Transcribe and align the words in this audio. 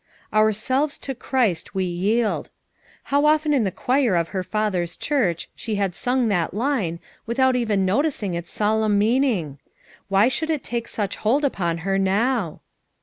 ''Ourselves 0.33 0.99
to 1.01 1.13
Christ 1.13 1.75
we 1.75 1.83
yield*" 1.85 2.49
How 3.13 3.23
often 3.27 3.53
in 3.53 3.65
the 3.65 3.71
choir 3.71 4.15
of 4.15 4.29
her 4.29 4.41
father's 4.41 4.97
church 4.97 5.47
she 5.55 5.75
had 5.75 5.93
sung 5.93 6.27
that 6.29 6.55
line 6.55 6.99
without 7.27 7.55
even 7.55 7.85
noticing 7.85 8.33
its 8.33 8.51
solemn 8.51 8.97
meaning! 8.97 9.59
Why 10.07 10.27
should 10.27 10.49
it 10.49 10.63
take 10.63 10.87
such 10.87 11.17
hold 11.17 11.45
upon 11.45 11.79
her 11.85 11.99
now? 11.99 12.61